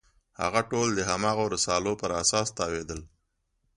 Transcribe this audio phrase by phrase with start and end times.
[0.41, 3.01] هغه ټول د هماغو رسالو پر اساس تاویلېدل.